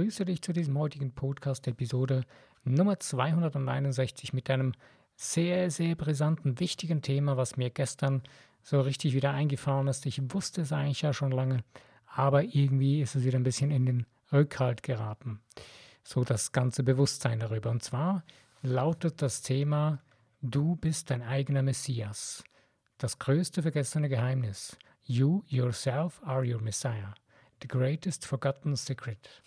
[0.00, 2.24] begrüße dich zu diesem heutigen Podcast-Episode
[2.64, 4.72] Nummer 261 mit einem
[5.14, 8.22] sehr, sehr brisanten, wichtigen Thema, was mir gestern
[8.62, 10.06] so richtig wieder eingefahren ist.
[10.06, 11.64] Ich wusste es eigentlich ja schon lange,
[12.06, 15.42] aber irgendwie ist es wieder ein bisschen in den Rückhalt geraten.
[16.02, 17.68] So das ganze Bewusstsein darüber.
[17.68, 18.24] Und zwar
[18.62, 20.00] lautet das Thema,
[20.40, 22.42] du bist dein eigener Messias.
[22.96, 24.78] Das größte vergessene Geheimnis.
[25.04, 27.12] You yourself are your Messiah.
[27.62, 29.42] The Greatest Forgotten Secret.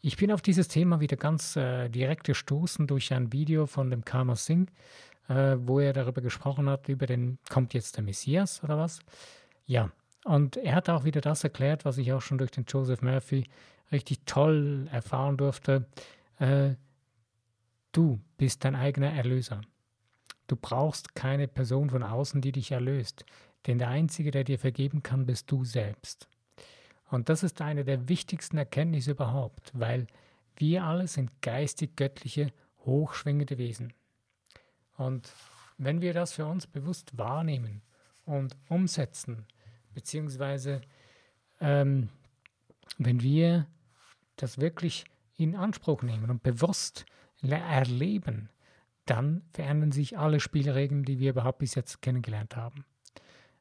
[0.00, 4.04] Ich bin auf dieses Thema wieder ganz äh, direkt gestoßen durch ein Video von dem
[4.04, 4.70] Karma Singh,
[5.28, 9.00] äh, wo er darüber gesprochen hat, über den, kommt jetzt der Messias oder was?
[9.64, 9.90] Ja,
[10.24, 13.44] und er hat auch wieder das erklärt, was ich auch schon durch den Joseph Murphy
[13.90, 15.86] richtig toll erfahren durfte.
[16.38, 16.74] Äh,
[17.92, 19.60] du bist dein eigener Erlöser.
[20.46, 23.24] Du brauchst keine Person von außen, die dich erlöst,
[23.66, 26.28] denn der Einzige, der dir vergeben kann, bist du selbst.
[27.08, 30.06] Und das ist eine der wichtigsten Erkenntnisse überhaupt, weil
[30.56, 32.52] wir alle sind geistig-göttliche,
[32.84, 33.92] hochschwingende Wesen.
[34.96, 35.30] Und
[35.78, 37.82] wenn wir das für uns bewusst wahrnehmen
[38.24, 39.46] und umsetzen,
[39.94, 40.80] beziehungsweise
[41.60, 42.08] ähm,
[42.98, 43.66] wenn wir
[44.36, 45.04] das wirklich
[45.36, 47.04] in Anspruch nehmen und bewusst
[47.42, 48.48] erleben,
[49.04, 52.84] dann verändern sich alle Spielregeln, die wir überhaupt bis jetzt kennengelernt haben.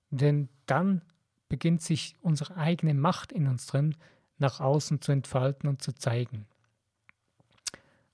[0.10, 1.02] Denn dann
[1.50, 3.96] beginnt sich unsere eigene Macht in uns drin
[4.38, 6.46] nach außen zu entfalten und zu zeigen.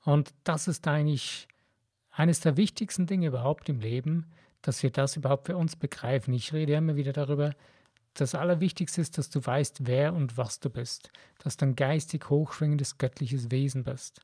[0.03, 1.47] Und das ist eigentlich
[2.11, 4.27] eines der wichtigsten Dinge überhaupt im Leben,
[4.61, 6.33] dass wir das überhaupt für uns begreifen.
[6.33, 7.55] Ich rede immer wieder darüber,
[8.13, 11.09] das Allerwichtigste ist, dass du weißt, wer und was du bist,
[11.39, 14.21] dass du ein geistig hochschwingendes göttliches Wesen bist.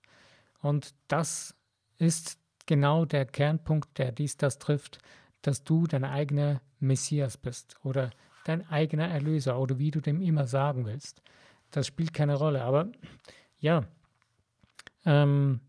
[0.59, 1.55] Und das
[1.97, 4.99] ist genau der Kernpunkt, der dies das trifft,
[5.41, 8.11] dass du dein eigener Messias bist oder
[8.47, 11.21] dein eigener Erlöser oder wie du dem immer sagen willst.
[11.71, 12.63] Das spielt keine Rolle.
[12.63, 12.89] Aber
[13.59, 13.85] ja,
[15.05, 15.59] ähm,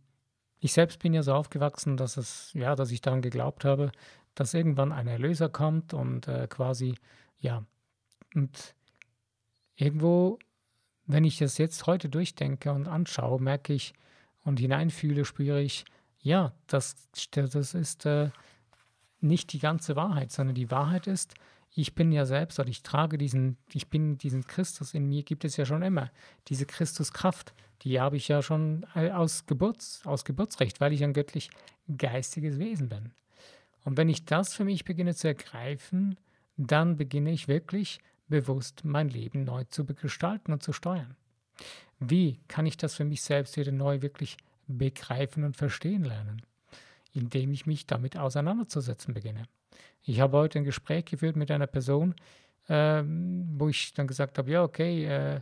[0.61, 3.93] ich selbst bin ja so aufgewachsen, dass es, ja, dass ich daran geglaubt habe,
[4.35, 6.95] dass irgendwann ein Erlöser kommt und äh, quasi,
[7.39, 7.65] ja,
[8.35, 8.75] und
[9.77, 10.39] irgendwo,
[11.07, 13.95] wenn ich das jetzt heute durchdenke und anschaue, merke ich
[14.45, 15.85] und hineinfühle, spüre ich,
[16.21, 16.97] ja, das,
[17.31, 18.31] das ist äh,
[19.21, 21.35] nicht die ganze Wahrheit, sondern die Wahrheit ist,
[21.75, 25.45] ich bin ja selbst oder ich trage diesen, ich bin diesen Christus in mir, gibt
[25.45, 26.11] es ja schon immer.
[26.49, 31.13] Diese Christuskraft, die habe ich ja schon äh, aus, Geburts, aus Geburtsrecht, weil ich ein
[31.13, 31.51] göttlich
[31.97, 33.13] geistiges Wesen bin.
[33.85, 36.19] Und wenn ich das für mich beginne zu ergreifen,
[36.57, 41.17] dann beginne ich wirklich bewusst mein Leben neu zu gestalten und zu steuern.
[41.99, 44.37] Wie kann ich das für mich selbst wieder neu wirklich
[44.67, 46.43] begreifen und verstehen lernen?
[47.13, 49.45] Indem ich mich damit auseinanderzusetzen beginne.
[50.03, 52.15] Ich habe heute ein Gespräch geführt mit einer Person,
[52.69, 55.41] äh, wo ich dann gesagt habe, ja, okay, äh,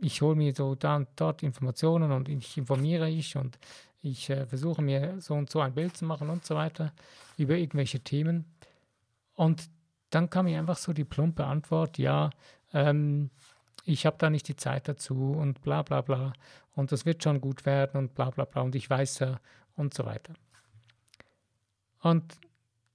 [0.00, 3.58] ich hole mir so da und dort Informationen und ich informiere ich und
[4.02, 6.92] ich äh, versuche mir so und so ein Bild zu machen und so weiter
[7.36, 8.44] über irgendwelche Themen.
[9.34, 9.68] Und
[10.10, 12.30] dann kam mir einfach so die plumpe Antwort, ja,
[12.72, 13.30] ähm,
[13.84, 16.32] ich habe da nicht die Zeit dazu und bla bla bla
[16.74, 19.40] und das wird schon gut werden und bla bla bla und ich weiß ja
[19.76, 20.34] und so weiter.
[22.00, 22.38] Und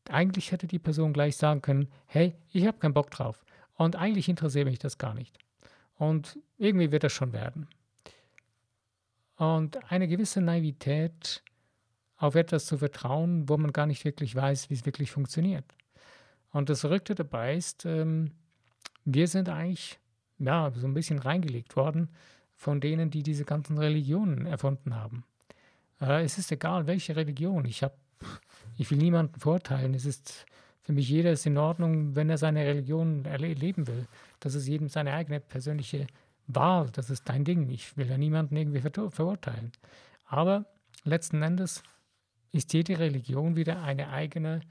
[0.09, 3.43] eigentlich hätte die Person gleich sagen können, hey, ich habe keinen Bock drauf.
[3.75, 5.37] Und eigentlich interessiert mich das gar nicht.
[5.97, 7.67] Und irgendwie wird das schon werden.
[9.37, 11.43] Und eine gewisse Naivität
[12.17, 15.63] auf etwas zu vertrauen, wo man gar nicht wirklich weiß, wie es wirklich funktioniert.
[16.51, 18.31] Und das Verrückte dabei ist, ähm,
[19.05, 19.99] wir sind eigentlich
[20.39, 22.09] ja, so ein bisschen reingelegt worden
[22.55, 25.23] von denen, die diese ganzen Religionen erfunden haben.
[26.01, 27.65] Äh, es ist egal, welche Religion.
[27.65, 27.95] Ich habe
[28.79, 29.93] ich will niemanden vorteilen.
[29.93, 30.45] Es ist
[30.83, 34.07] für mich jeder ist in Ordnung, wenn er seine Religion erleben will.
[34.39, 36.07] Das ist jedem seine eigene persönliche
[36.47, 36.89] Wahl.
[36.93, 37.69] Das ist dein Ding.
[37.69, 39.73] Ich will ja niemanden irgendwie ver verurteilen.
[40.25, 40.65] Aber
[41.03, 41.83] letzten Endes
[42.53, 44.61] ist jede Religion wieder eine eigene,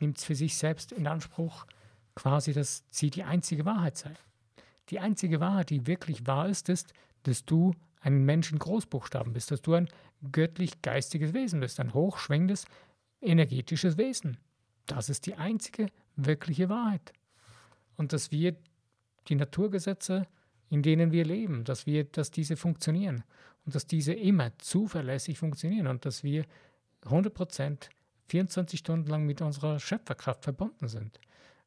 [0.00, 1.64] nimmt es für sich selbst in Anspruch,
[2.16, 4.14] quasi, dass sie die einzige Wahrheit sei.
[4.90, 6.92] Die einzige Wahrheit, die wirklich wahr ist, ist,
[7.22, 9.88] dass du ein Mensch in Großbuchstaben bist, dass du ein
[10.32, 12.66] göttlich-geistiges Wesen bist, ein hochschwingendes,
[13.20, 14.38] energetisches Wesen.
[14.86, 15.86] Das ist die einzige
[16.16, 17.12] wirkliche Wahrheit.
[17.96, 18.56] Und dass wir
[19.28, 20.26] die Naturgesetze,
[20.70, 23.24] in denen wir leben, dass wir, dass diese funktionieren
[23.64, 26.44] und dass diese immer zuverlässig funktionieren und dass wir
[27.04, 27.88] 100%
[28.28, 31.18] 24 Stunden lang mit unserer Schöpferkraft verbunden sind.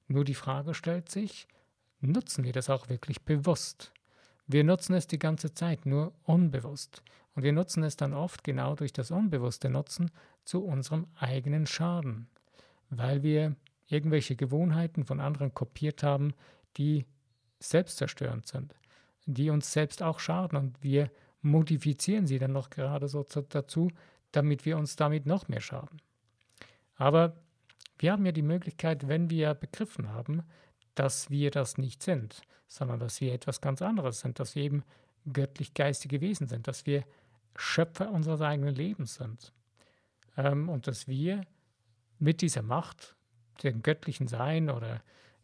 [0.08, 1.48] Nur die Frage stellt sich,
[2.00, 3.92] nutzen wir das auch wirklich bewusst?
[4.48, 7.02] Wir nutzen es die ganze Zeit, nur unbewusst.
[7.36, 10.12] Und wir nutzen es dann oft genau durch das unbewusste Nutzen
[10.44, 12.28] zu unserem eigenen Schaden,
[12.90, 13.56] weil wir
[13.88, 16.34] irgendwelche Gewohnheiten von anderen kopiert haben,
[16.78, 17.06] die
[17.60, 18.76] selbstzerstörend sind,
[19.26, 21.12] die uns selbst auch schaden und wir
[21.42, 23.90] modifizieren sie dann noch gerade so dazu,
[24.32, 26.02] damit wir uns damit noch mehr schaden.
[26.96, 27.36] Aber
[27.98, 30.44] wir haben ja die Möglichkeit, wenn wir begriffen haben,
[30.96, 34.84] dass wir das nicht sind, sondern dass wir etwas ganz anderes sind, dass wir eben
[35.32, 37.04] göttlich-geistige Wesen sind, dass wir
[37.56, 39.54] Schöpfer unseres eigenen Lebens sind
[40.38, 41.42] ähm, und dass wir
[42.20, 43.16] mit dieser Macht,
[43.64, 45.02] dem göttlichen Sein oder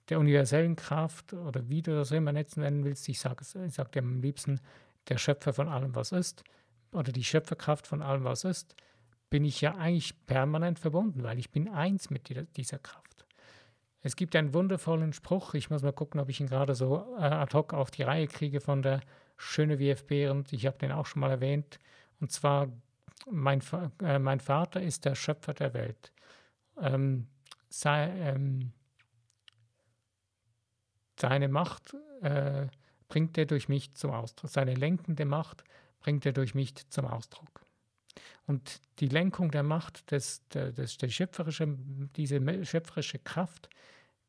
[0.10, 4.00] der universellen Kraft oder wie du das immer nennen willst, ich sage ich sag dir
[4.00, 4.62] am liebsten
[5.10, 6.44] der Schöpfer von allem, was ist,
[6.92, 8.76] oder die Schöpferkraft von allem, was ist,
[9.30, 13.26] bin ich ja eigentlich permanent verbunden, weil ich bin eins mit dieser Kraft.
[14.02, 17.24] Es gibt einen wundervollen Spruch, ich muss mal gucken, ob ich ihn gerade so äh,
[17.24, 19.02] ad hoc auf die Reihe kriege von der
[19.38, 21.80] schöne WF Behrendt, ich habe den auch schon mal erwähnt,
[22.20, 22.68] und zwar,
[23.30, 23.62] mein,
[24.02, 26.12] äh, mein Vater ist der Schöpfer der Welt.
[26.80, 27.28] Ähm,
[27.70, 28.72] sei, ähm,
[31.20, 32.68] seine Macht äh,
[33.08, 34.50] bringt er durch mich zum Ausdruck.
[34.50, 35.64] Seine lenkende Macht
[36.00, 37.66] bringt er durch mich zum Ausdruck.
[38.46, 41.78] Und die Lenkung der Macht, des, des, der schöpferische,
[42.16, 43.70] diese schöpferische Kraft,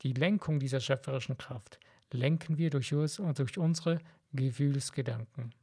[0.02, 1.78] die Lenkung dieser schöpferischen Kraft,
[2.12, 3.98] lenken wir durch, durch unsere
[4.32, 5.54] Gefühlsgedanken.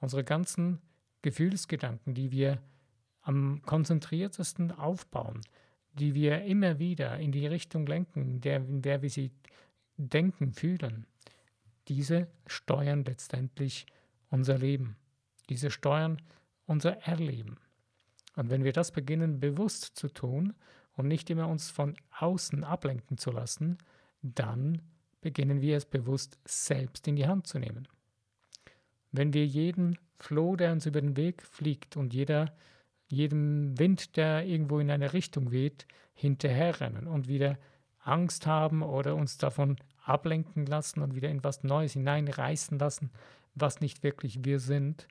[0.00, 0.80] Unsere ganzen
[1.22, 2.62] Gefühlsgedanken, die wir
[3.22, 5.40] am konzentriertesten aufbauen,
[5.94, 9.32] die wir immer wieder in die Richtung lenken, der, in der wir sie
[9.96, 11.06] denken, fühlen,
[11.88, 13.86] diese steuern letztendlich
[14.28, 14.96] unser Leben.
[15.48, 16.20] Diese steuern
[16.66, 17.58] unser Erleben.
[18.34, 20.54] Und wenn wir das beginnen bewusst zu tun
[20.94, 23.78] und nicht immer uns von außen ablenken zu lassen,
[24.22, 24.82] dann
[25.26, 27.88] beginnen wir es bewusst selbst in die Hand zu nehmen.
[29.10, 32.54] Wenn wir jeden Floh, der uns über den Weg fliegt und jeder,
[33.08, 37.58] jedem Wind, der irgendwo in eine Richtung weht, hinterherrennen und wieder
[37.98, 43.10] Angst haben oder uns davon ablenken lassen und wieder in was Neues hineinreißen lassen,
[43.56, 45.08] was nicht wirklich wir sind,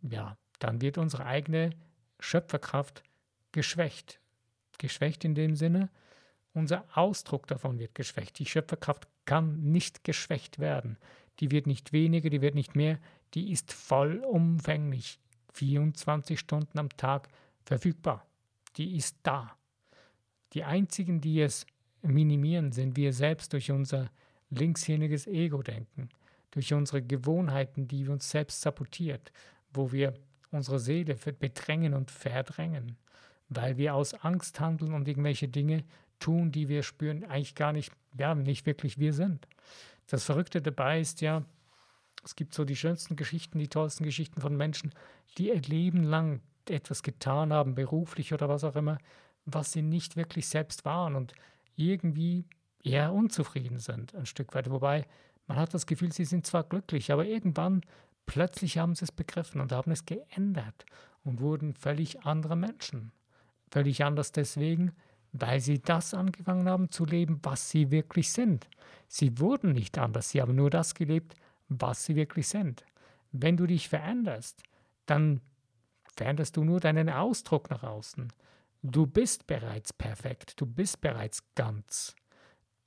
[0.00, 1.70] ja, dann wird unsere eigene
[2.20, 3.02] Schöpferkraft
[3.50, 4.20] geschwächt.
[4.78, 5.90] Geschwächt in dem Sinne,
[6.58, 8.38] unser Ausdruck davon wird geschwächt.
[8.38, 10.98] Die Schöpferkraft kann nicht geschwächt werden.
[11.40, 12.98] Die wird nicht weniger, die wird nicht mehr,
[13.34, 15.18] die ist vollumfänglich
[15.52, 17.28] 24 Stunden am Tag
[17.64, 18.26] verfügbar.
[18.76, 19.56] Die ist da.
[20.52, 21.66] Die einzigen, die es
[22.02, 24.10] minimieren, sind wir selbst durch unser
[24.50, 26.08] linkshirniges Ego-Denken,
[26.50, 29.32] durch unsere Gewohnheiten, die uns selbst sabotiert,
[29.72, 30.14] wo wir
[30.50, 32.96] unsere Seele bedrängen und verdrängen,
[33.48, 35.84] weil wir aus Angst handeln und irgendwelche Dinge
[36.18, 39.46] tun, die wir spüren, eigentlich gar nicht, ja, nicht wirklich wir sind.
[40.06, 41.44] Das Verrückte dabei ist ja,
[42.24, 44.92] es gibt so die schönsten Geschichten, die tollsten Geschichten von Menschen,
[45.36, 48.98] die ihr Leben lang etwas getan haben, beruflich oder was auch immer,
[49.44, 51.32] was sie nicht wirklich selbst waren und
[51.76, 52.44] irgendwie
[52.82, 54.70] eher unzufrieden sind, ein Stück weit.
[54.70, 55.06] Wobei
[55.46, 57.82] man hat das Gefühl, sie sind zwar glücklich, aber irgendwann
[58.26, 60.84] plötzlich haben sie es begriffen und haben es geändert
[61.24, 63.12] und wurden völlig andere Menschen.
[63.70, 64.92] Völlig anders deswegen,
[65.32, 68.68] weil sie das angefangen haben zu leben, was sie wirklich sind.
[69.08, 71.34] Sie wurden nicht anders, sie haben nur das gelebt,
[71.68, 72.84] was sie wirklich sind.
[73.32, 74.62] Wenn du dich veränderst,
[75.06, 75.40] dann
[76.16, 78.32] veränderst du nur deinen Ausdruck nach außen.
[78.82, 82.14] Du bist bereits perfekt, du bist bereits ganz.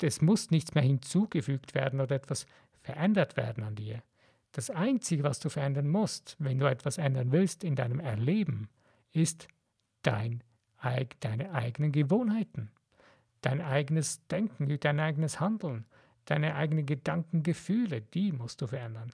[0.01, 2.45] Es muss nichts mehr hinzugefügt werden oder etwas
[2.81, 4.01] verändert werden an dir.
[4.51, 8.69] Das Einzige, was du verändern musst, wenn du etwas ändern willst in deinem Erleben,
[9.11, 9.47] ist
[10.01, 10.43] dein,
[11.19, 12.71] deine eigenen Gewohnheiten,
[13.41, 15.85] dein eigenes Denken, dein eigenes Handeln,
[16.25, 19.11] deine eigenen Gedanken, Gefühle, die musst du verändern.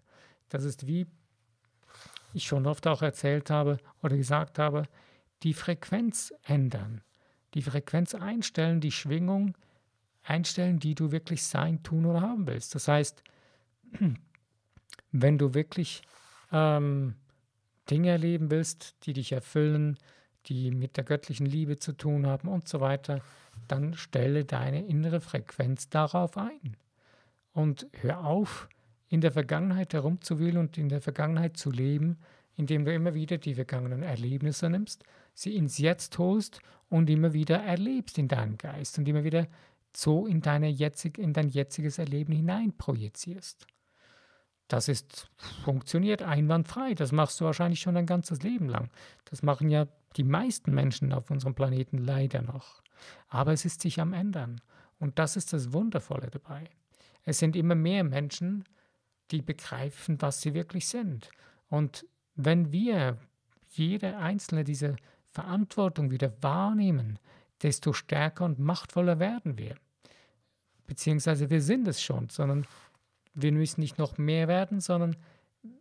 [0.50, 1.08] Das ist wie
[2.34, 4.84] ich schon oft auch erzählt habe oder gesagt habe,
[5.44, 7.02] die Frequenz ändern,
[7.54, 9.56] die Frequenz einstellen, die Schwingung
[10.24, 12.76] einstellen, die du wirklich sein, tun oder haben willst.
[12.76, 13.24] Das heißt,
[15.12, 16.02] wenn du wirklich
[16.52, 17.16] ähm,
[17.90, 19.98] Dinge erleben willst, die dich erfüllen,
[20.48, 23.22] die mit der göttlichen Liebe zu tun haben und so weiter,
[23.68, 26.78] dann stelle deine innere Frequenz darauf ein.
[27.54, 28.70] Und hör auf,
[29.10, 32.18] in der Vergangenheit herumzuwühlen und in der Vergangenheit zu leben,
[32.56, 37.58] indem du immer wieder die vergangenen Erlebnisse nimmst, sie ins Jetzt holst und immer wieder
[37.58, 39.48] erlebst in deinem Geist und immer wieder
[39.96, 43.66] so in, deine jetzig, in dein jetziges Erleben hinein projizierst.
[44.68, 45.30] Das ist,
[45.64, 46.94] funktioniert einwandfrei.
[46.94, 48.90] Das machst du wahrscheinlich schon dein ganzes Leben lang.
[49.26, 52.82] Das machen ja die meisten Menschen auf unserem Planeten leider noch.
[53.28, 54.62] Aber es ist sich am Ändern.
[55.00, 56.70] Und das ist das Wundervolle dabei.
[57.24, 58.64] Es sind immer mehr Menschen,
[59.32, 61.30] die begreifen, was sie wirklich sind.
[61.70, 63.18] Und wenn wir
[63.70, 64.96] jede einzelne diese
[65.32, 67.20] Verantwortung wieder wahrnehmen,
[67.62, 69.76] desto stärker und machtvoller werden wir.
[70.86, 72.66] Beziehungsweise wir sind es schon, sondern
[73.34, 75.16] wir müssen nicht noch mehr werden, sondern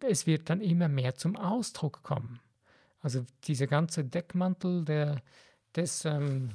[0.01, 2.41] es wird dann immer mehr zum Ausdruck kommen.
[3.07, 5.23] Also dieser ganze Deckmantel der,
[5.77, 6.51] des ähm,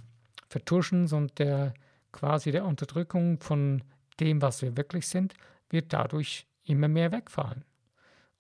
[0.50, 1.74] Vertuschens und der
[2.12, 3.82] quasi der Unterdrückung von
[4.20, 5.34] dem, was wir wirklich sind,
[5.70, 7.64] wird dadurch immer mehr wegfallen.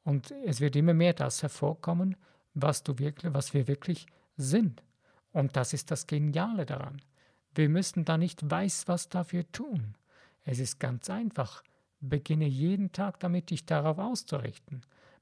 [0.03, 2.18] Und es wird immer mehr das hervorkommen,
[2.53, 4.84] was, du wirklich, was wir wirklich sind.
[5.32, 7.01] Und das ist das Geniale daran.
[7.56, 9.96] Wir müssen da nicht weiß was dafür tun.
[10.44, 11.63] Es ist ganz einfach.
[12.01, 14.82] Beginne jeden Tag damit, dich darauf auszurichten.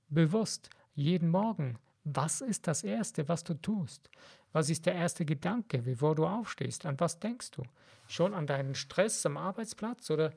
[0.09, 1.77] Bewusst, jeden Morgen.
[2.03, 4.09] Was ist das Erste, was du tust?
[4.51, 6.85] Was ist der erste Gedanke, bevor du aufstehst?
[6.85, 7.63] An was denkst du?
[8.07, 10.33] Schon an deinen Stress am Arbeitsplatz oder,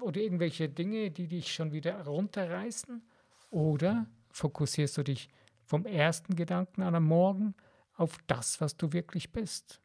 [0.00, 3.02] oder irgendwelche Dinge, die dich schon wieder runterreißen?
[3.50, 5.28] Oder fokussierst du dich
[5.64, 7.54] vom ersten Gedanken an am Morgen
[7.96, 9.80] auf das, was du wirklich bist?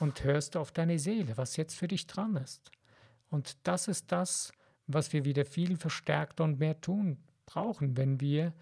[0.00, 2.70] Und hörst auf deine Seele, was jetzt für dich dran ist?
[3.28, 4.52] Und das ist das,
[4.86, 8.52] was wir wieder viel verstärkter und mehr tun brauchen, wenn wir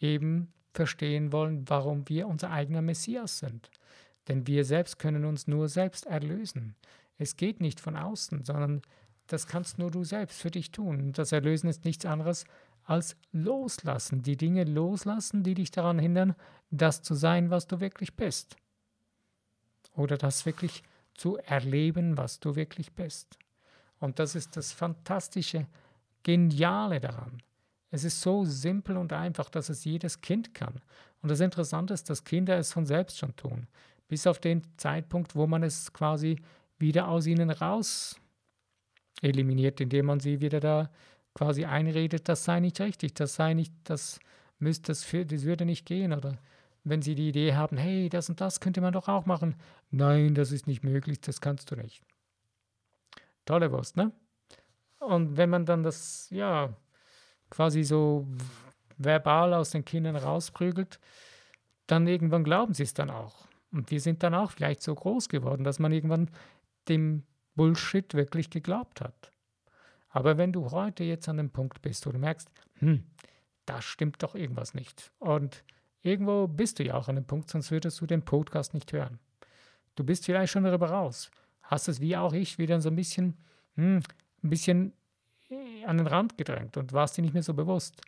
[0.00, 3.70] eben verstehen wollen, warum wir unser eigener Messias sind.
[4.28, 6.76] Denn wir selbst können uns nur selbst erlösen.
[7.18, 8.82] Es geht nicht von außen, sondern
[9.26, 11.12] das kannst nur du selbst für dich tun.
[11.12, 12.44] Das Erlösen ist nichts anderes
[12.84, 16.34] als loslassen, die Dinge loslassen, die dich daran hindern,
[16.70, 18.56] das zu sein, was du wirklich bist.
[19.94, 20.82] Oder das wirklich
[21.14, 23.38] zu erleben, was du wirklich bist.
[24.00, 25.66] Und das ist das Fantastische,
[26.22, 27.42] Geniale daran.
[27.92, 30.80] Es ist so simpel und einfach, dass es jedes Kind kann.
[31.20, 33.68] Und das Interessante ist, dass Kinder es von selbst schon tun.
[34.08, 36.40] Bis auf den Zeitpunkt, wo man es quasi
[36.78, 38.16] wieder aus ihnen raus
[39.20, 40.90] eliminiert, indem man sie wieder da
[41.34, 44.18] quasi einredet, das sei nicht richtig, das sei nicht, das
[44.58, 46.14] müsste, das, das würde nicht gehen.
[46.14, 46.38] Oder
[46.84, 49.54] wenn sie die Idee haben, hey, das und das könnte man doch auch machen.
[49.90, 52.02] Nein, das ist nicht möglich, das kannst du nicht.
[53.44, 54.12] Tolle Wurst, ne?
[54.98, 56.74] Und wenn man dann das, ja,
[57.52, 58.26] quasi so
[58.98, 60.98] verbal aus den Kindern rausprügelt,
[61.86, 63.46] dann irgendwann glauben sie es dann auch.
[63.70, 66.30] Und wir sind dann auch vielleicht so groß geworden, dass man irgendwann
[66.88, 69.32] dem Bullshit wirklich geglaubt hat.
[70.08, 73.04] Aber wenn du heute jetzt an dem Punkt bist, wo du merkst, hm,
[73.66, 75.12] da stimmt doch irgendwas nicht.
[75.18, 75.64] Und
[76.02, 79.18] irgendwo bist du ja auch an dem Punkt, sonst würdest du den Podcast nicht hören.
[79.94, 81.30] Du bist vielleicht schon darüber raus
[81.72, 83.36] hast es wie auch ich wieder so ein bisschen,
[83.76, 84.02] hm,
[84.42, 84.92] ein bisschen
[85.86, 88.00] an den Rand gedrängt und warst dir nicht mehr so bewusst.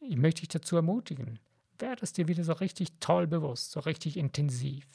[0.00, 1.38] Ich möchte dich dazu ermutigen,
[1.78, 4.86] werde es dir wieder so richtig toll bewusst, so richtig intensiv.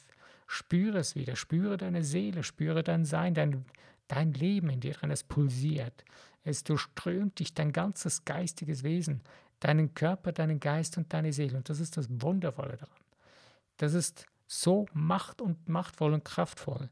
[0.46, 3.64] Spüre es wieder, spüre deine Seele, spüre dein Sein, dein,
[4.08, 6.04] dein Leben in dir drin, es pulsiert.
[6.42, 9.22] Es durchströmt dich, dein ganzes geistiges Wesen,
[9.60, 11.58] deinen Körper, deinen Geist und deine Seele.
[11.58, 12.94] Und das ist das Wundervolle daran.
[13.76, 16.88] Das ist so macht und machtvoll und kraftvoll.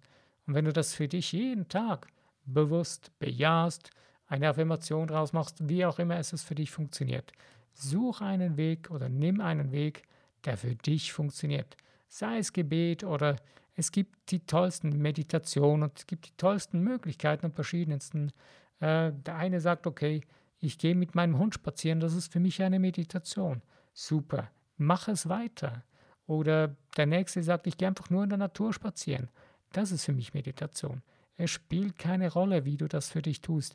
[0.46, 2.06] Und wenn du das für dich jeden Tag
[2.44, 3.90] bewusst bejahst,
[4.28, 7.32] eine Affirmation draus machst, wie auch immer es für dich funktioniert,
[7.72, 10.02] such einen Weg oder nimm einen Weg,
[10.44, 11.76] der für dich funktioniert.
[12.08, 13.36] Sei es Gebet oder
[13.74, 18.32] es gibt die tollsten Meditationen und es gibt die tollsten Möglichkeiten und verschiedensten.
[18.80, 20.22] Äh, der eine sagt, okay,
[20.60, 23.62] ich gehe mit meinem Hund spazieren, das ist für mich eine Meditation.
[23.94, 25.84] Super, mach es weiter.
[26.26, 29.28] Oder der nächste sagt, ich gehe einfach nur in der Natur spazieren.
[29.72, 31.02] Das ist für mich Meditation.
[31.36, 33.74] Es spielt keine Rolle, wie du das für dich tust.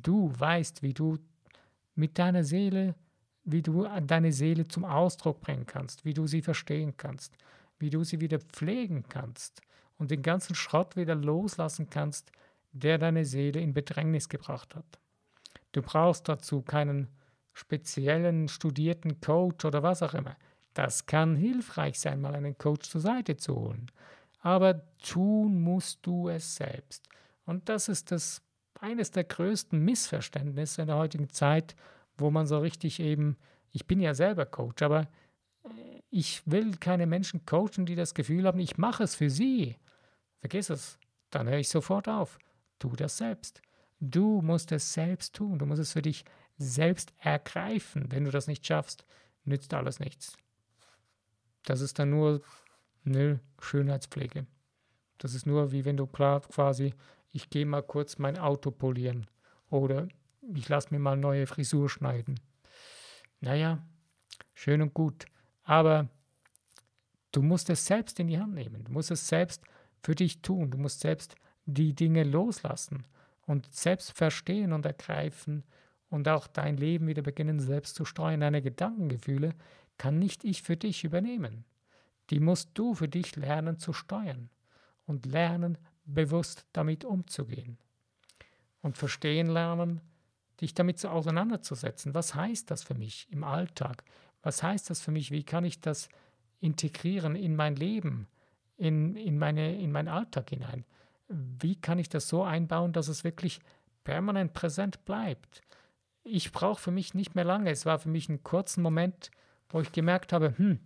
[0.00, 1.18] Du weißt, wie du
[1.94, 2.94] mit deiner Seele,
[3.44, 7.36] wie du deine Seele zum Ausdruck bringen kannst, wie du sie verstehen kannst,
[7.78, 9.60] wie du sie wieder pflegen kannst
[9.98, 12.32] und den ganzen Schrott wieder loslassen kannst,
[12.72, 14.98] der deine Seele in Bedrängnis gebracht hat.
[15.72, 17.08] Du brauchst dazu keinen
[17.52, 20.36] speziellen studierten Coach oder was auch immer.
[20.74, 23.90] Das kann hilfreich sein, mal einen Coach zur Seite zu holen
[24.42, 27.08] aber tun musst du es selbst.
[27.46, 28.42] Und das ist das
[28.82, 31.74] eines der größten Missverständnisse in der heutigen Zeit,
[32.16, 33.36] wo man so richtig eben,
[33.70, 35.08] ich bin ja selber Coach, aber
[35.64, 35.68] äh,
[36.10, 39.76] ich will keine Menschen coachen, die das Gefühl haben, ich mache es für sie.
[40.40, 40.98] Vergiss es,
[41.30, 42.38] dann höre ich sofort auf.
[42.78, 43.62] Tu das selbst.
[44.00, 45.58] Du musst es selbst tun.
[45.58, 46.24] Du musst es für dich
[46.58, 48.10] selbst ergreifen.
[48.10, 49.06] Wenn du das nicht schaffst,
[49.44, 50.36] nützt alles nichts.
[51.64, 52.42] Das ist dann nur
[53.04, 54.46] Nö, Schönheitspflege.
[55.18, 56.94] Das ist nur wie wenn du quasi,
[57.32, 59.26] ich gehe mal kurz mein Auto polieren
[59.70, 60.08] oder
[60.54, 62.40] ich lasse mir mal neue Frisur schneiden.
[63.40, 63.84] Naja,
[64.54, 65.26] schön und gut.
[65.64, 66.08] Aber
[67.32, 68.84] du musst es selbst in die Hand nehmen.
[68.84, 69.62] Du musst es selbst
[70.02, 70.70] für dich tun.
[70.70, 71.34] Du musst selbst
[71.64, 73.06] die Dinge loslassen
[73.46, 75.64] und selbst verstehen und ergreifen
[76.10, 78.40] und auch dein Leben wieder beginnen selbst zu steuern.
[78.40, 79.54] Deine Gedankengefühle
[79.96, 81.64] kann nicht ich für dich übernehmen
[82.32, 84.48] die musst du für dich lernen zu steuern
[85.04, 87.78] und lernen, bewusst damit umzugehen.
[88.80, 90.00] Und verstehen lernen,
[90.60, 92.14] dich damit so auseinanderzusetzen.
[92.14, 94.04] Was heißt das für mich im Alltag?
[94.42, 95.30] Was heißt das für mich?
[95.30, 96.08] Wie kann ich das
[96.60, 98.28] integrieren in mein Leben,
[98.76, 100.84] in, in, meine, in meinen Alltag hinein?
[101.28, 103.60] Wie kann ich das so einbauen, dass es wirklich
[104.04, 105.62] permanent präsent bleibt?
[106.24, 107.70] Ich brauche für mich nicht mehr lange.
[107.70, 109.30] Es war für mich ein kurzen Moment,
[109.68, 110.78] wo ich gemerkt habe, hm,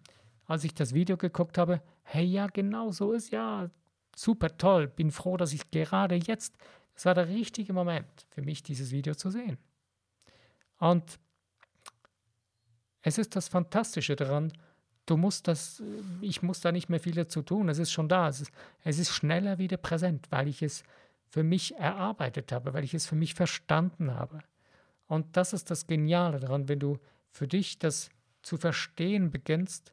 [0.47, 3.71] als ich das Video geguckt habe, hey, ja, genau so ist ja
[4.17, 4.89] super toll.
[4.89, 6.57] Bin froh, dass ich gerade jetzt,
[6.95, 9.59] es war der richtige Moment für mich, dieses Video zu sehen.
[10.79, 11.19] Und
[13.03, 14.53] es ist das Fantastische daran,
[15.07, 15.83] du musst das,
[16.21, 18.51] ich muss da nicht mehr viel dazu tun, es ist schon da, es ist,
[18.83, 20.83] es ist schneller wieder präsent, weil ich es
[21.29, 24.43] für mich erarbeitet habe, weil ich es für mich verstanden habe.
[25.07, 26.99] Und das ist das Geniale daran, wenn du
[27.31, 28.11] für dich das
[28.43, 29.93] zu verstehen beginnst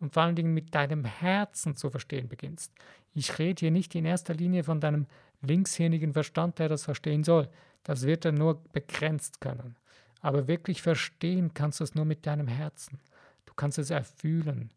[0.00, 2.72] und vor allen Dingen mit deinem Herzen zu verstehen beginnst.
[3.14, 5.06] Ich rede hier nicht in erster Linie von deinem
[5.42, 7.48] linkshirnigen Verstand, der das verstehen soll.
[7.82, 9.76] Das wird er nur begrenzt können.
[10.20, 13.00] Aber wirklich verstehen kannst du es nur mit deinem Herzen.
[13.46, 14.72] Du kannst es erfühlen.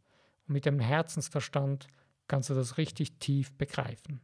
[0.48, 1.88] Und mit dem Herzensverstand
[2.28, 4.22] kannst du das richtig tief begreifen.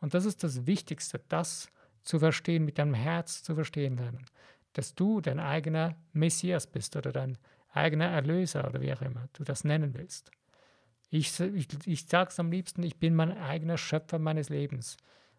[0.00, 1.68] Und das ist das Wichtigste, das
[2.02, 4.26] zu verstehen, mit deinem Herz zu verstehen lernen.
[4.72, 7.38] Dass du dein eigener Messias bist oder dein
[7.76, 10.30] eigener Erlöser oder wie auch immer du das nennen willst.
[11.10, 14.96] Ich, ich, ich sage es am liebsten, ich bin mein eigener Schöpfer meines Lebens.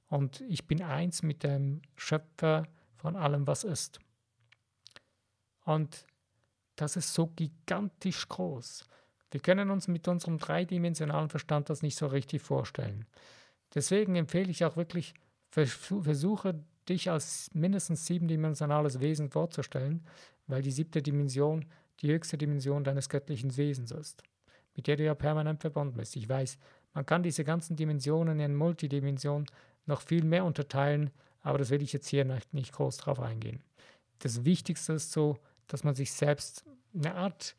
[0.08, 2.64] Und ich bin eins mit dem Schöpfer
[2.96, 4.00] von allem, was ist.
[5.66, 6.06] Und
[6.78, 8.86] das ist so gigantisch groß.
[9.32, 13.06] Wir können uns mit unserem dreidimensionalen Verstand das nicht so richtig vorstellen.
[13.76, 15.14] Deswegen empfehle ich auch wirklich,
[15.50, 20.06] versuche dich als mindestens siebendimensionales Wesen vorzustellen,
[20.48, 21.66] weil die siebte Dimension
[22.02, 24.24] die höchste Dimension deines göttlichen Wesens ist,
[24.76, 26.16] mit der du ja permanent verbunden bist.
[26.16, 26.58] Ich weiß,
[26.94, 29.48] man kann diese ganzen Dimensionen in Multidimensionen
[29.86, 33.62] noch viel mehr unterteilen, aber das will ich jetzt hier nicht, groß drauf eingehen.
[34.20, 37.56] Das Wichtigste ist so, dass man sich selbst eine Art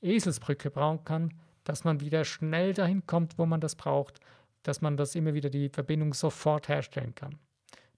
[0.00, 4.20] Eselsbrücke bauen kann, dass man wieder schnell dahin kommt, wo man das braucht,
[4.62, 7.38] dass man das immer wieder die Verbindung sofort herstellen kann,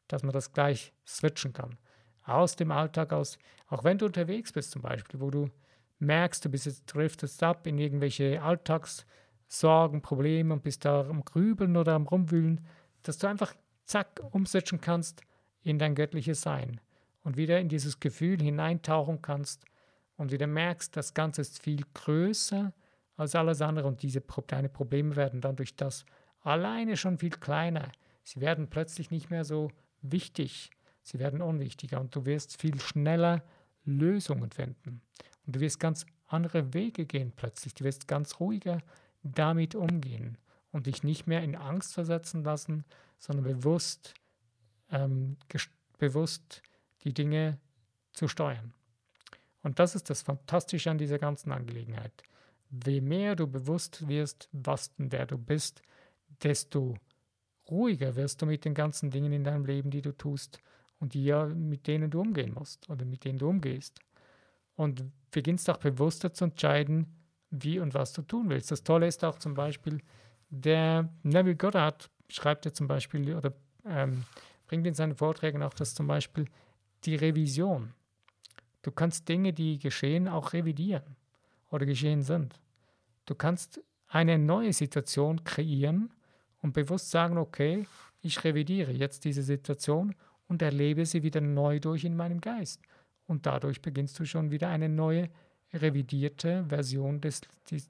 [0.09, 1.79] dass man das gleich switchen kann.
[2.25, 5.51] Aus dem Alltag aus, auch wenn du unterwegs bist zum Beispiel, wo du
[5.99, 11.77] merkst, du bist jetzt driftest ab in irgendwelche Alltagssorgen, Probleme und bist da am Grübeln
[11.77, 12.61] oder am Rumwühlen,
[13.03, 13.55] dass du einfach
[13.85, 15.23] zack umsetzen kannst
[15.63, 16.81] in dein göttliches Sein
[17.23, 19.65] und wieder in dieses Gefühl hineintauchen kannst
[20.17, 22.73] und wieder merkst, das Ganze ist viel größer
[23.17, 26.05] als alles andere und diese deine Probleme werden dann durch das
[26.43, 27.91] alleine schon viel kleiner.
[28.25, 30.71] Sie werden plötzlich nicht mehr so wichtig,
[31.03, 33.43] sie werden unwichtiger und du wirst viel schneller
[33.85, 35.03] Lösungen finden.
[35.47, 37.75] Und du wirst ganz andere Wege gehen plötzlich.
[37.75, 38.81] Du wirst ganz ruhiger
[39.23, 40.39] damit umgehen
[40.73, 42.85] und dich nicht mehr in Angst versetzen lassen,
[43.19, 44.15] sondern bewusst,
[44.91, 45.37] ähm,
[45.99, 46.63] bewusst
[47.05, 47.59] die Dinge
[48.13, 48.73] zu steuern.
[49.63, 52.13] Und das ist das Fantastische an dieser ganzen Angelegenheit.
[52.85, 55.83] Je mehr du bewusst wirst, was und wer du bist,
[56.43, 56.97] desto
[57.71, 60.59] ruhiger wirst du mit den ganzen Dingen in deinem Leben, die du tust
[61.03, 63.99] und die ja, mit denen du umgehen musst oder mit denen du umgehst.
[64.77, 67.07] Und beginnst auch bewusster zu entscheiden,
[67.51, 68.71] wie und was du tun willst.
[68.71, 69.99] Das Tolle ist auch zum Beispiel,
[70.49, 73.53] der Neville Goddard schreibt ja zum Beispiel oder
[73.85, 74.25] ähm,
[74.69, 76.45] bringt in seinen Vorträgen auch das zum Beispiel
[77.05, 77.93] die Revision.
[78.83, 81.17] Du kannst Dinge, die geschehen, auch revidieren
[81.71, 82.61] oder geschehen sind.
[83.27, 86.13] Du kannst eine neue Situation kreieren
[86.61, 87.89] und bewusst sagen, okay,
[88.21, 90.15] ich revidiere jetzt diese Situation
[90.53, 92.81] und erlebe sie wieder neu durch in meinem Geist.
[93.27, 95.31] Und dadurch beginnst du schon wieder eine neue,
[95.73, 97.83] revidierte Version des, die,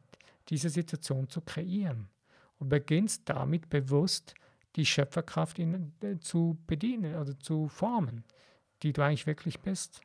[0.49, 2.09] dieser Situation zu kreieren.
[2.59, 4.35] Und beginnst damit bewusst
[4.77, 8.25] die Schöpferkraft in, äh, zu bedienen oder zu formen
[8.83, 10.01] die du eigentlich wirklich bist.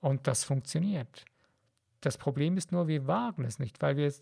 [0.00, 1.24] Und das funktioniert.
[2.00, 4.12] Das Problem ist nur, wir wagen es nicht, weil wir,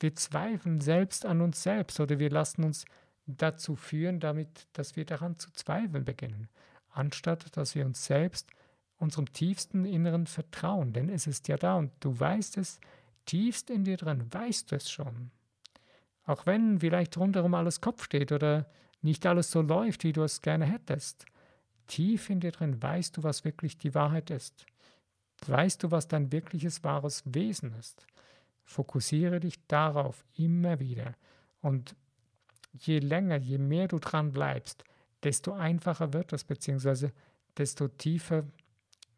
[0.00, 2.84] wir zweifeln selbst an uns selbst oder wir lassen uns
[3.26, 6.48] dazu führen, damit, dass wir daran zu zweifeln beginnen,
[6.92, 8.50] anstatt dass wir uns selbst
[8.96, 10.92] unserem tiefsten Inneren vertrauen.
[10.92, 12.80] Denn es ist ja da und du weißt es,
[13.26, 15.30] tiefst in dir drin, weißt du es schon.
[16.24, 18.66] Auch wenn vielleicht rundherum alles Kopf steht oder
[19.00, 21.26] nicht alles so läuft, wie du es gerne hättest
[21.92, 24.66] tief in dir drin weißt du, was wirklich die Wahrheit ist.
[25.46, 28.06] Weißt du, was dein wirkliches wahres Wesen ist.
[28.64, 31.14] Fokussiere dich darauf immer wieder.
[31.60, 31.94] Und
[32.72, 34.84] je länger, je mehr du dran bleibst,
[35.22, 37.12] desto einfacher wird das, beziehungsweise
[37.56, 38.44] desto tiefer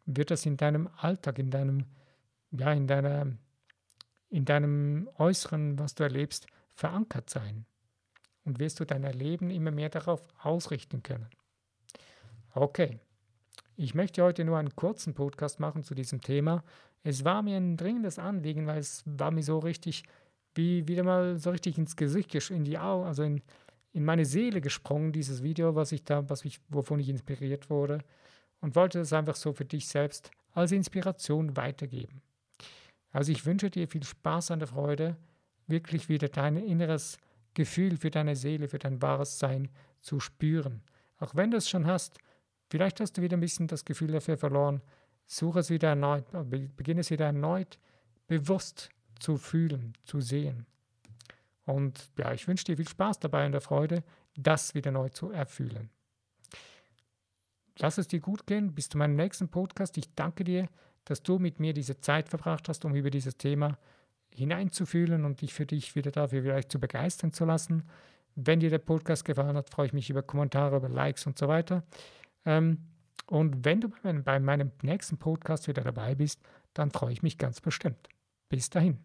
[0.05, 1.85] wird das in deinem Alltag, in deinem,
[2.51, 3.27] ja, in deiner,
[4.29, 7.65] in deinem Äußeren, was du erlebst, verankert sein.
[8.43, 11.29] Und wirst du dein Leben immer mehr darauf ausrichten können.
[12.53, 12.99] Okay,
[13.77, 16.63] Ich möchte heute nur einen kurzen Podcast machen zu diesem Thema.
[17.03, 20.03] Es war mir ein dringendes Anliegen, weil es war mir so richtig,
[20.53, 23.41] wie wieder mal so richtig ins Gesicht, in die Augen, also in,
[23.95, 27.99] in meine Seele gesprungen, dieses Video, was ich da, was ich, wovon ich inspiriert wurde.
[28.61, 32.21] Und wollte es einfach so für dich selbst als Inspiration weitergeben.
[33.11, 35.17] Also ich wünsche dir viel Spaß an der Freude,
[35.67, 37.17] wirklich wieder dein inneres
[37.53, 39.69] Gefühl für deine Seele, für dein wahres Sein
[40.01, 40.81] zu spüren.
[41.17, 42.19] Auch wenn du es schon hast,
[42.69, 44.81] Vielleicht hast du wieder ein bisschen das Gefühl dafür verloren.
[45.27, 46.25] Suche es wieder erneut,
[46.75, 47.79] beginne es wieder erneut
[48.27, 50.65] bewusst zu fühlen, zu sehen.
[51.65, 54.03] Und ja, ich wünsche dir viel Spaß dabei und der Freude,
[54.35, 55.89] das wieder neu zu erfühlen.
[57.79, 58.73] Lass es dir gut gehen.
[58.73, 59.97] Bis zu meinem nächsten Podcast.
[59.97, 60.69] Ich danke dir,
[61.05, 63.77] dass du mit mir diese Zeit verbracht hast, um über dieses Thema
[64.33, 67.83] hineinzufühlen und dich für dich wieder dafür vielleicht zu begeistern zu lassen.
[68.35, 71.47] Wenn dir der Podcast gefallen hat, freue ich mich über Kommentare, über Likes und so
[71.47, 71.83] weiter.
[72.45, 72.79] Ähm,
[73.27, 73.89] und wenn du
[74.23, 76.41] bei meinem nächsten Podcast wieder dabei bist,
[76.73, 78.09] dann freue ich mich ganz bestimmt.
[78.49, 78.99] Bis dahin.